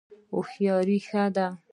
هوښیاري 0.31 0.97
ښه 1.07 1.23
ده. 1.35 1.47